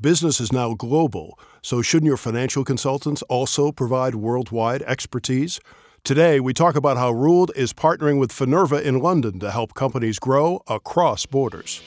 [0.00, 5.58] Business is now global, so shouldn't your financial consultants also provide worldwide expertise?
[6.04, 10.20] Today, we talk about how Rooled is partnering with Finerva in London to help companies
[10.20, 11.82] grow across borders.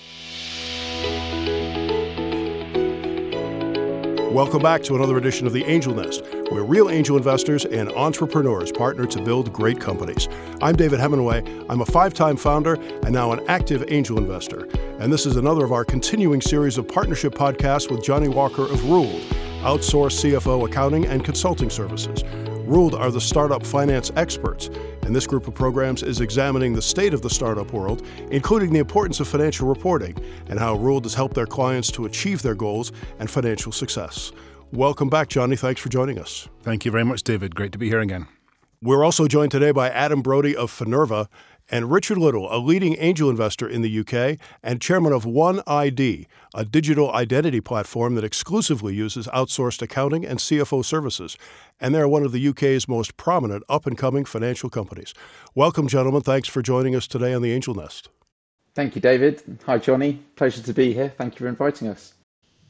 [4.34, 6.21] Welcome back to another edition of the Angel Nest,
[6.52, 10.27] where real angel investors and entrepreneurs partner to build great companies.
[10.61, 11.66] I'm David Hemenway.
[11.70, 14.67] I'm a five time founder and now an active angel investor.
[14.99, 18.84] And this is another of our continuing series of partnership podcasts with Johnnie Walker of
[18.84, 19.21] Rooled,
[19.61, 22.26] outsourced CFO accounting and consulting services.
[22.65, 24.70] Rooled are the startup finance experts,
[25.04, 28.79] and this group of programs is examining the state of the startup world, including the
[28.79, 30.18] importance of financial reporting
[30.49, 34.34] and how Rooled has helped their clients to achieve their goals and financial success.
[34.73, 35.57] Welcome back, Johnnie.
[35.57, 36.48] Thanks for joining us.
[36.63, 37.55] Thank you very much, David.
[37.55, 38.27] Great to be here again.
[38.81, 41.27] We're also joined today by Adam Brody of Finerva
[41.70, 46.65] and Richard Little, a leading angel investor in the UK and chairman of OneID, a
[46.65, 51.38] digital identity platform that exclusively uses outsourced accounting and CFO services.
[51.81, 55.13] And they're one of the UK's most prominent up and coming financial companies.
[55.53, 56.21] Welcome, gentlemen.
[56.21, 58.07] Thanks for joining us today on the Angel Nest.
[58.74, 59.59] Thank you, David.
[59.65, 60.24] Hi, Johnnie.
[60.37, 61.13] Pleasure to be here.
[61.18, 62.13] Thank you for inviting us.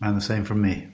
[0.02, 0.88] And the same from me.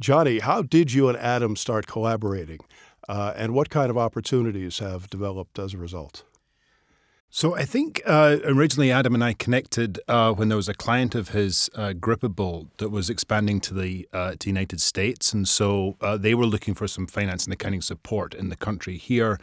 [0.00, 2.60] Johnnie, how did you and Adam start collaborating?
[3.08, 6.24] Uh, and what kind of opportunities have developed as a result?
[7.34, 11.14] So I think uh, originally Adam and I connected uh, when there was a client
[11.14, 15.96] of his, uh, Grippable, that was expanding to the uh, to United States, and so
[16.02, 19.40] uh, they were looking for some finance and accounting support in the country here.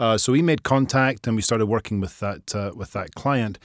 [0.00, 3.60] Uh, so we made contact and we started working with that with that client.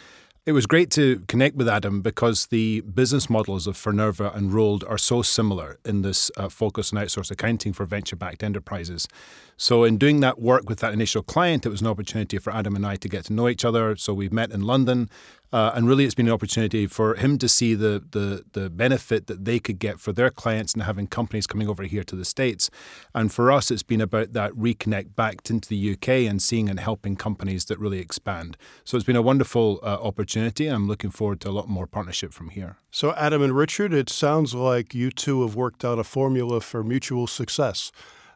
[0.46, 4.84] It was great to connect with Adam because the business models of Finerva and Rooled
[4.84, 9.08] are so similar in this uh, focus on outsourced accounting for venture backed enterprises.
[9.56, 12.76] So, in doing that work with that initial client, it was an opportunity for Adam
[12.76, 13.96] and I to get to know each other.
[13.96, 15.10] So, we've met in London.
[15.54, 19.28] Uh, and really, it's been an opportunity for him to see the, the, the benefit
[19.28, 22.26] that they could get for their clients and having companies coming over here to the
[22.26, 22.72] States.
[23.14, 26.80] And for us, it's been about that reconnect back into the UK and seeing and
[26.80, 28.58] helping companies that really expand.
[28.84, 30.66] So it's been a wonderful uh, opportunity.
[30.66, 32.78] I'm looking forward to a lot more partnership from here.
[32.90, 36.84] So, Adam and Richard, it sounds like you two have worked out a formula for
[36.84, 37.92] mutual success.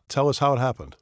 [0.07, 0.95] Tell us how it happened.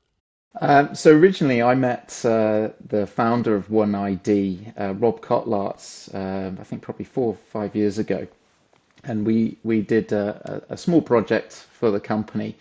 [0.61, 6.63] Um, so originally, I met uh, the founder of OneID, uh, Rob Kotlarts, uh, I
[6.63, 8.25] think probably four or five years ago,
[9.03, 12.55] and we we did a, a small project for the company.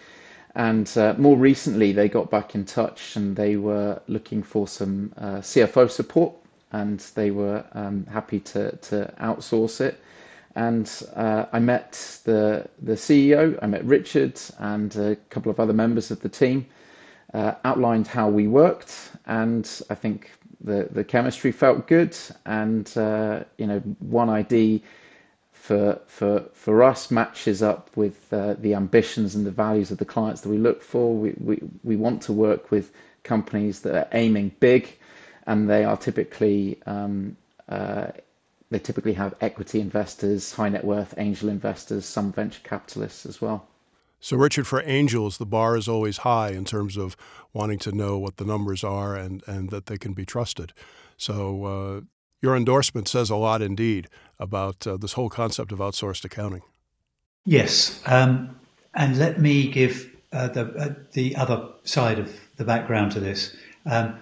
[0.56, 5.12] And uh, more recently, they got back in touch and they were looking for some
[5.16, 6.34] uh, CFO support,
[6.72, 10.00] and they were um, happy to to outsource it.
[10.56, 11.92] And uh, I met
[12.24, 16.66] the the CEO, I met Richard, and a couple of other members of the team
[17.34, 20.30] uh, outlined how we worked, and I think
[20.62, 24.80] the the chemistry felt good, and uh, you know, OneID
[25.52, 30.04] for for for us matches up with uh, the ambitions and the values of the
[30.04, 31.14] clients that we look for.
[31.14, 32.92] We we we want to work with
[33.24, 34.96] companies that are aiming big,
[35.46, 37.36] and they are typically um,
[37.68, 38.06] uh,
[38.70, 43.66] they typically have equity investors, high net worth angel investors, some venture capitalists as well.
[44.24, 47.14] So, Richard, for angels, the bar is always high in terms of
[47.52, 50.72] wanting to know what the numbers are and, and that they can be trusted.
[51.18, 52.00] So, uh,
[52.40, 54.08] your endorsement says a lot indeed
[54.40, 56.62] about uh, this whole concept of outsourced accounting.
[57.44, 58.00] Yes.
[58.06, 58.58] Um,
[58.94, 63.54] and let me give uh, the, uh, the other side of the background to this.
[63.84, 64.18] Um,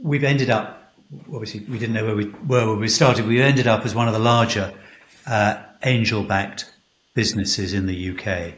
[0.00, 0.94] we've ended up,
[1.34, 3.26] obviously, we didn't know where we were when we started.
[3.26, 4.72] We ended up as one of the larger
[5.26, 6.72] uh, angel backed
[7.14, 8.54] businesses in the UK.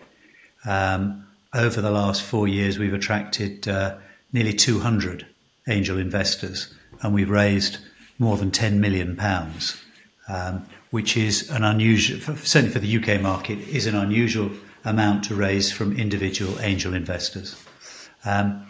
[0.65, 3.97] Um, over the last four years, we've attracted uh,
[4.33, 5.27] nearly 200
[5.69, 7.79] angel investors, and we've raised
[8.19, 9.83] more than 10 million pounds,
[10.29, 14.51] um, which is an unusual, certainly for the UK market, is an unusual
[14.85, 17.57] amount to raise from individual angel investors.
[18.25, 18.67] Um,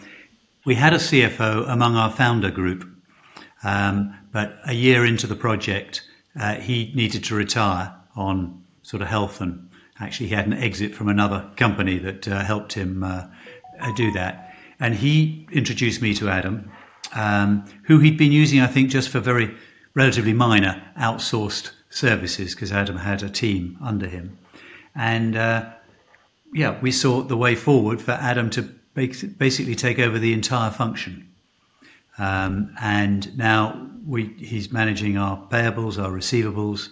[0.65, 2.87] we had a CFO among our founder group,
[3.63, 6.01] um, but a year into the project,
[6.39, 10.95] uh, he needed to retire on sort of health and Actually, he had an exit
[10.95, 13.27] from another company that uh, helped him uh,
[13.79, 14.55] uh, do that.
[14.79, 16.71] And he introduced me to Adam,
[17.13, 19.55] um, who he'd been using, I think, just for very
[19.93, 24.37] relatively minor outsourced services because Adam had a team under him.
[24.95, 25.71] And uh,
[26.53, 28.63] yeah, we saw the way forward for Adam to
[28.93, 31.29] basically take over the entire function.
[32.17, 36.89] Um, and now we, he's managing our payables, our receivables,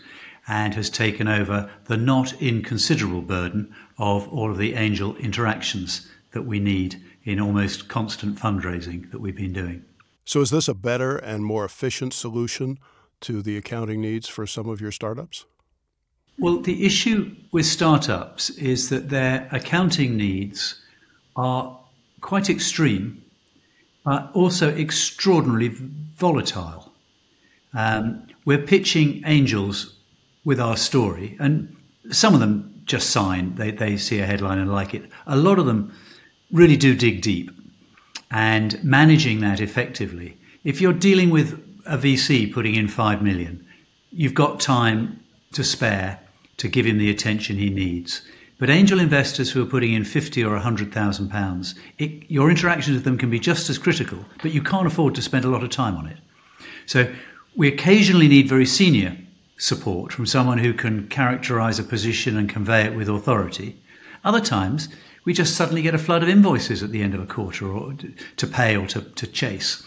[0.48, 6.46] and has taken over the not inconsiderable burden of all of the angel interactions that
[6.46, 9.84] we need in almost constant fundraising that we've been doing.
[10.26, 12.80] So, is this a better and more efficient solution
[13.22, 15.46] to the accounting needs for some of your startups?
[16.40, 20.82] Well, the issue with startups is that their accounting needs
[21.36, 21.78] are
[22.22, 23.24] quite extreme,
[24.04, 25.70] but also extraordinarily
[26.16, 26.92] volatile.
[27.74, 29.96] Um, we're pitching angels
[30.44, 31.76] with our story, and
[32.12, 35.10] some of them just sign, they, they see a headline and like it.
[35.28, 35.94] A lot of them
[36.52, 37.52] really do dig deep
[38.32, 40.38] and managing that effectively.
[40.64, 41.54] If you're dealing with
[41.86, 43.66] a VC putting in 5 million,
[44.12, 45.20] you've got time
[45.54, 46.20] to spare
[46.58, 48.22] to give him the attention he needs.
[48.60, 53.18] But angel investors who are putting in 50 or 100,000 pounds, your interactions with them
[53.18, 55.96] can be just as critical, but you can't afford to spend a lot of time
[55.96, 56.18] on it.
[56.86, 57.12] So
[57.56, 59.18] we occasionally need very senior
[59.62, 63.80] support from someone who can characterize a position and convey it with authority.
[64.24, 64.90] Other times,
[65.24, 67.96] we just suddenly get a flood of invoices at the end of a quarter or
[68.38, 69.84] to pay or to, to chase.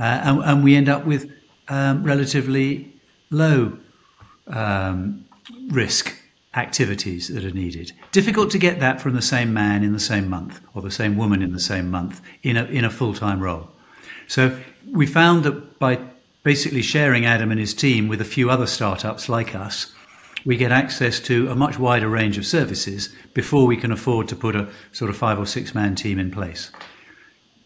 [0.00, 1.30] Uh, and, and, we end up with
[1.68, 2.92] um, relatively
[3.30, 3.78] low
[4.48, 5.24] um,
[5.68, 6.12] risk
[6.56, 7.92] activities that are needed.
[8.10, 11.16] Difficult to get that from the same man in the same month or the same
[11.16, 13.70] woman in the same month in a, in a full time role.
[14.26, 14.58] So
[14.90, 16.00] we found that by
[16.44, 19.92] basically sharing Adam and his team with a few other startups like us,
[20.44, 24.36] we get access to a much wider range of services before we can afford to
[24.36, 26.70] put a sort of five or six man team in place.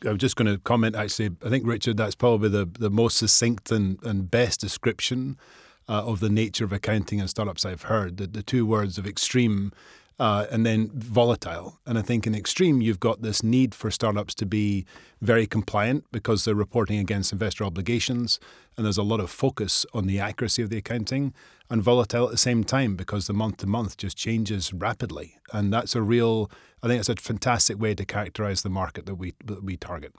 [0.07, 1.31] I was just going to comment actually.
[1.45, 5.37] I think, Richard, that's probably the, the most succinct and, and best description
[5.89, 8.19] uh, of the nature of accounting and startups I've heard.
[8.19, 9.73] The, the two words of extreme
[10.19, 11.79] uh, and then volatile.
[11.87, 14.85] And I think in extreme, you've got this need for startups to be
[15.21, 18.41] very compliant because they're reporting against investor obligations,
[18.77, 21.35] and there's a lot of focus on the accuracy of the accounting,
[21.71, 25.37] and volatile at the same time because the month to month just changes rapidly.
[25.53, 26.51] And that's a real,
[26.83, 30.15] I think it's a fantastic way to characterize the market that we, that we target.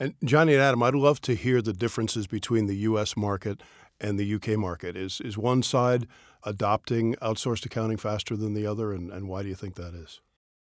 [0.00, 3.16] And Johnnie and Adam, I'd love to hear the differences between the U.S.
[3.16, 3.62] market
[4.02, 4.96] and the UK market?
[4.96, 6.06] Is is one side
[6.44, 10.20] adopting outsourced accounting faster than the other, and, and why do you think that is?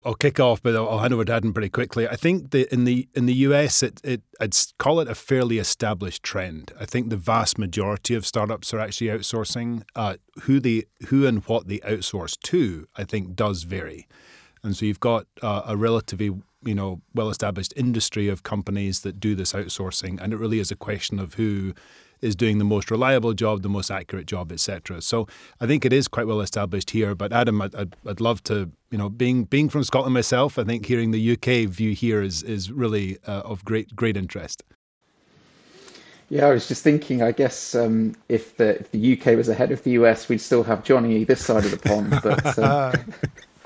[0.04, 2.06] I'll kick off, but I'll, hand over to Adam pretty quickly.
[2.06, 5.58] I think the in the in the US, it, it I'd call it a fairly
[5.58, 6.72] established trend.
[6.78, 9.82] I think the vast majority of startups are actually outsourcing.
[9.96, 14.06] Uh, who they who and what they outsource to, I think, does vary,
[14.62, 16.32] and so you've got uh, a relatively
[16.62, 20.70] you know well established industry of companies that do this outsourcing, and it really is
[20.70, 21.72] a question of who
[22.24, 25.02] is doing the most reliable job, the most accurate job, etc.
[25.02, 25.28] So
[25.60, 27.14] I think it is quite well established here.
[27.14, 27.74] But Adam, I'd,
[28.06, 31.68] I'd, love to, you know, being being from Scotland myself, I think hearing the UK
[31.68, 34.64] view here is is really uh, of great great interest.
[36.30, 37.22] Yeah, I was just thinking.
[37.22, 40.64] I guess um, if the if the UK was ahead of the US, we'd still
[40.64, 42.18] have Johnnie this side of the pond.
[42.22, 43.14] But um,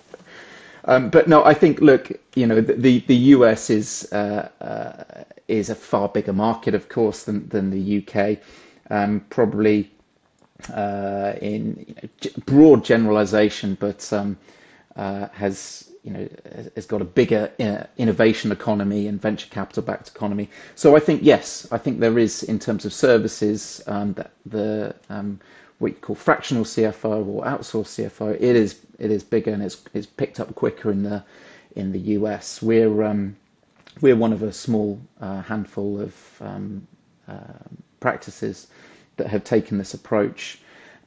[0.84, 5.24] um, but no, I think look, you know, the the, the US is uh, uh,
[5.48, 8.38] is a far bigger market, of course, than than the UK.
[8.90, 9.90] Um, probably
[10.72, 14.36] uh, in you know, broad generalization, but um,
[14.96, 16.28] uh, has you know
[16.74, 20.48] has got a bigger uh, innovation economy and venture capital backed economy.
[20.74, 24.94] So I think yes, I think there is in terms of services um, that the
[25.10, 25.40] um,
[25.78, 29.82] what you call fractional CFO or outsourced CFO, it is it is bigger and it's
[29.94, 31.22] it's picked up quicker in the
[31.76, 32.60] in the US.
[32.60, 33.36] We're um,
[34.00, 36.86] we're one of a small uh, handful of um,
[37.26, 37.34] uh,
[38.00, 38.68] practices
[39.16, 40.60] that have taken this approach.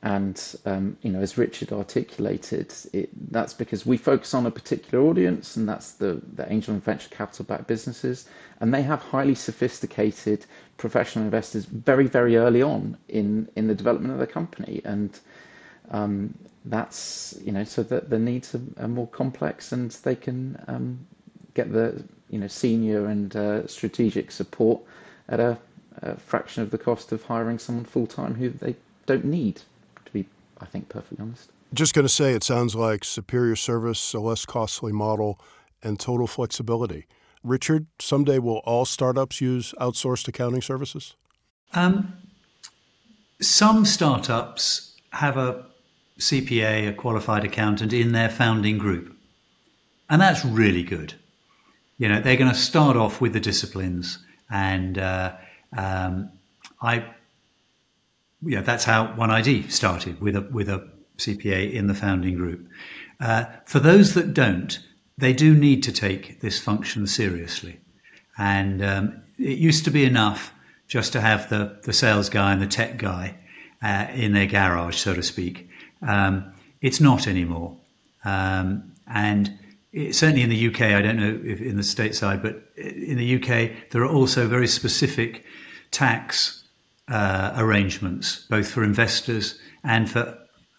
[0.03, 5.03] And um, you know, as Richard articulated, it, that's because we focus on a particular
[5.05, 8.27] audience, and that's the, the angel and venture capital backed businesses,
[8.59, 10.45] and they have highly sophisticated
[10.77, 15.19] professional investors very, very early on in in the development of the company, and
[15.91, 16.33] um,
[16.65, 21.05] that's you know, so that the needs are, are more complex, and they can um,
[21.53, 24.81] get the you know senior and uh, strategic support
[25.29, 25.57] at a,
[26.01, 29.61] a, fraction of the cost of hiring someone full time who they don't need.
[30.05, 30.25] To be,
[30.59, 31.51] I think, perfectly honest.
[31.73, 35.39] Just going to say, it sounds like superior service, a less costly model,
[35.83, 37.05] and total flexibility.
[37.43, 41.15] Richard, someday will all startups use outsourced accounting services?
[41.73, 42.13] Um,
[43.39, 45.65] some startups have a
[46.19, 49.15] CPA, a qualified accountant, in their founding group.
[50.09, 51.13] And that's really good.
[52.01, 54.17] You know, they're going to start off with the disciplines,
[54.49, 55.35] and uh,
[55.77, 56.31] um,
[56.81, 57.05] I,
[58.41, 60.89] yeah, that's how One ID started with a with a
[61.19, 62.67] CPA in the founding group.
[63.19, 64.79] Uh, for those that don't,
[65.19, 67.79] they do need to take this function seriously,
[68.35, 70.51] and um, it used to be enough
[70.87, 73.35] just to have the the sales guy and the tech guy
[73.83, 75.69] uh, in their garage, so to speak.
[76.01, 77.77] Um, it's not anymore,
[78.25, 79.55] um, and
[79.93, 83.89] certainly in the UK, I don't know if in the stateside, but in the UK,
[83.91, 85.43] there are also very specific
[85.91, 86.63] tax
[87.09, 90.37] uh, arrangements, both for investors and for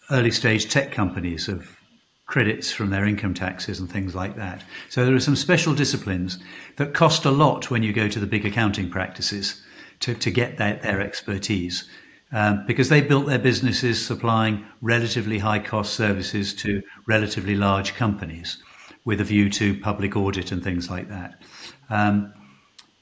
[0.09, 1.77] early stage tech companies of
[2.25, 4.63] credits from their income taxes and things like that.
[4.89, 6.39] So there are some special disciplines
[6.77, 9.61] that cost a lot when you go to the big accounting practices
[9.99, 11.87] to, to get that, their expertise.
[12.31, 18.57] Um, because they built their businesses supplying relatively high cost services to relatively large companies
[19.05, 21.41] with a view to public audit and things like that.
[21.89, 22.33] Um,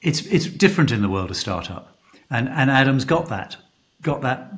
[0.00, 1.96] it's, it's different in the world of startup.
[2.30, 3.56] And, and Adam's got that,
[4.02, 4.50] got that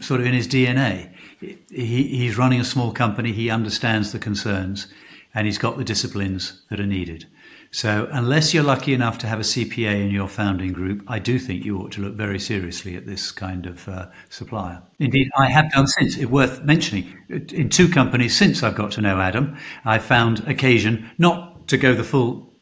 [0.00, 1.12] sort of in his DNA.
[1.40, 1.56] He,
[2.04, 4.86] he's running a small company, he understands the concerns,
[5.34, 7.26] and he's got the disciplines that are needed.
[7.70, 11.38] So, unless you're lucky enough to have a CPA in your founding group, I do
[11.38, 14.82] think you ought to look very seriously at this kind of uh, supplier.
[14.98, 16.16] Indeed, I have done since.
[16.16, 17.14] It's worth mentioning.
[17.28, 21.94] In two companies since I've got to know Adam, I found occasion not to go
[21.94, 22.52] the full.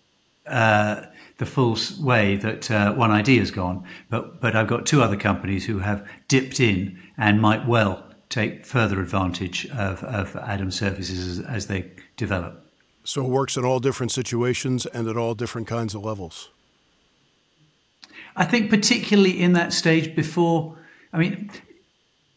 [0.46, 1.06] Uh,
[1.38, 5.16] the full way that uh, One ID has gone, but but I've got two other
[5.16, 11.38] companies who have dipped in and might well take further advantage of, of Adam's services
[11.38, 12.65] as, as they develop.
[13.06, 16.50] So it works in all different situations and at all different kinds of levels.
[18.34, 20.76] I think particularly in that stage before,
[21.12, 21.50] I mean,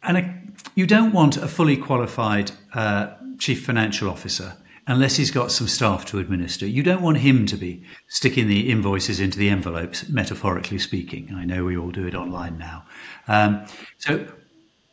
[0.03, 0.41] and a,
[0.75, 3.07] you don't want a fully qualified uh,
[3.39, 6.67] chief financial officer unless he's got some staff to administer.
[6.67, 11.33] You don't want him to be sticking the invoices into the envelopes, metaphorically speaking.
[11.33, 12.85] I know we all do it online now.
[13.27, 13.65] Um,
[13.97, 14.27] so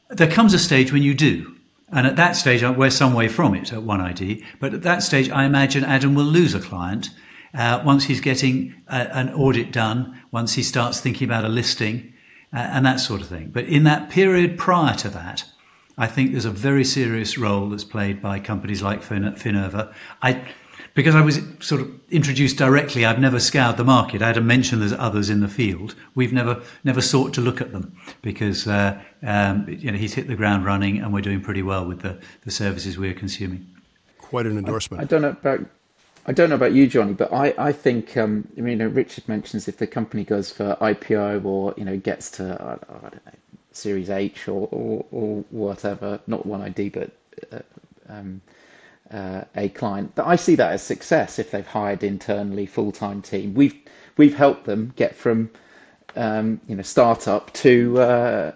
[0.08, 1.55] there comes a stage when you do.
[1.90, 4.44] And at that stage, we're some way from it at One ID.
[4.58, 7.10] But at that stage, I imagine Adam will lose a client
[7.54, 12.12] uh, once he's getting a, an audit done, once he starts thinking about a listing,
[12.52, 13.50] uh, and that sort of thing.
[13.52, 15.44] But in that period prior to that,
[15.96, 19.34] I think there's a very serious role that's played by companies like fin-.
[20.22, 20.44] I
[20.94, 24.22] because I was sort of introduced directly, I've never scoured the market.
[24.22, 25.94] Adam mention there's others in the field.
[26.14, 30.26] We've never never sought to look at them because uh, um, you know he's hit
[30.26, 33.66] the ground running, and we're doing pretty well with the, the services we're consuming.
[34.18, 35.00] Quite an endorsement.
[35.00, 35.60] I, I don't know about
[36.26, 39.68] I don't know about you, Johnnie, but I I think um, I mean Richard mentions
[39.68, 43.32] if the company goes for IPO or you know gets to I, I don't know
[43.76, 47.10] Series H or, or, or whatever, not one ID, but
[47.52, 47.58] uh,
[48.08, 48.40] um,
[49.10, 50.14] uh, a client.
[50.14, 53.54] But I see that as success if they've hired internally full time team.
[53.54, 53.74] We've
[54.16, 55.50] we've helped them get from
[56.16, 58.52] um, you know startup to uh,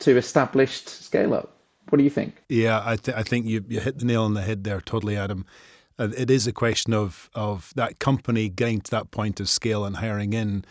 [0.00, 1.52] to established scale up.
[1.88, 2.42] What do you think?
[2.48, 5.16] Yeah, I, th- I think you, you hit the nail on the head there, totally,
[5.16, 5.44] Adam.
[5.98, 9.84] Uh, it is a question of of that company getting to that point of scale
[9.84, 10.64] and hiring in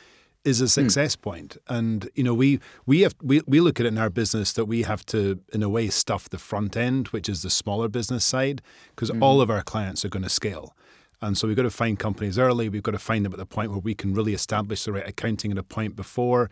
[0.43, 0.67] is a hmm.
[0.67, 1.21] success mm.
[1.21, 1.57] point.
[1.67, 4.65] And you know, we we have we, we look at it in our business that
[4.65, 8.25] we have to, in a way, stuff the front end, which is the smaller business
[8.25, 8.61] side,
[8.95, 9.21] because mm.
[9.21, 10.75] all of our clients are going to scale.
[11.21, 12.67] And so we've got to find companies early.
[12.67, 15.07] We've got to find them at the point where we can really establish the right
[15.07, 16.49] accounting at a point before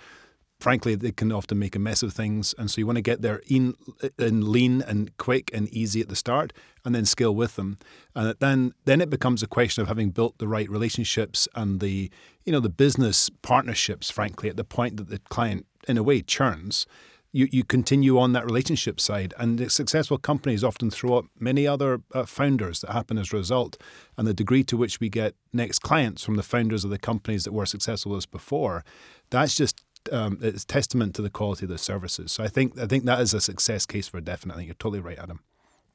[0.61, 2.53] frankly, they can often make a mess of things.
[2.57, 3.75] And so you want to get there in,
[4.19, 6.53] in lean and quick and easy at the start
[6.85, 7.77] and then scale with them.
[8.15, 12.11] And then, then it becomes a question of having built the right relationships and the,
[12.45, 16.21] you know, the business partnerships, frankly, at the point that the client, in a way,
[16.21, 16.85] churns.
[17.33, 19.33] You, you continue on that relationship side.
[19.37, 23.77] And successful companies often throw up many other uh, founders that happen as a result.
[24.17, 27.45] And the degree to which we get next clients from the founders of the companies
[27.45, 28.83] that were successful as before,
[29.29, 32.31] that's just um, it's testament to the quality of the services.
[32.31, 34.53] So I think I think that is a success case for Definite.
[34.53, 35.41] I think you're totally right, Adam.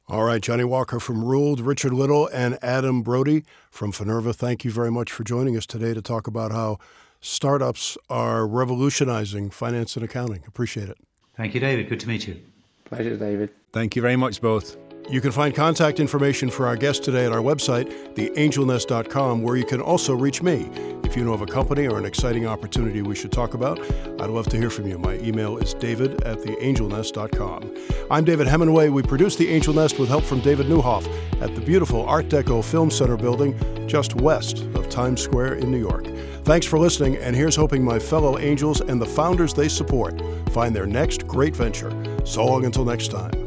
[0.08, 4.32] All right, Johnnie Walker from Rooled, Richard Little, and Adam Brody from Finerva.
[4.32, 6.78] Thank you very much for joining us today to talk about how
[7.20, 10.44] startups are revolutionizing finance and accounting.
[10.46, 10.98] Appreciate it.
[11.36, 11.88] Thank you, David.
[11.88, 12.40] Good to meet you.
[12.84, 13.50] Pleasure, David.
[13.72, 14.76] Thank you very much, both.
[15.08, 19.64] You can find contact information for our guest today at our website, theangelnest.com, where you
[19.64, 20.68] can also reach me.
[21.04, 23.78] If you know of a company or an exciting opportunity we should talk about,
[24.20, 24.98] I'd love to hear from you.
[24.98, 27.74] My email is david at theangelnest.com.
[28.10, 28.92] I'm David Hemenway.
[28.92, 31.06] We produce The Angel Nest with help from David Neuhoff
[31.40, 35.78] at the beautiful Art Deco Film Center building just west of Times Square in New
[35.78, 36.08] York.
[36.42, 40.20] Thanks for listening, and here's hoping my fellow angels and the founders they support
[40.50, 41.92] find their next great venture.
[42.24, 43.45] So long until next time.